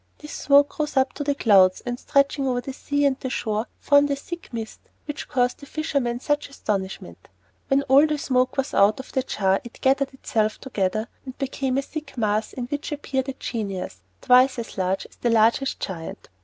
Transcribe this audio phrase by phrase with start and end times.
[0.17, 3.67] This smoke rose up to the clouds, and stretching over the sea and the shore,
[3.79, 7.27] formed a thick mist, which caused the fisherman much astonishment.
[7.67, 11.77] When all the smoke was out of the jar it gathered itself together, and became
[11.77, 16.29] a thick mass in which appeared a genius, twice as large as the largest giant.